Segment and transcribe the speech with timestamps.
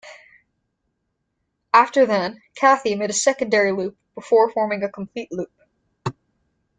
[1.75, 5.51] After then, Kathy made a secondary loop before forming a complete loop.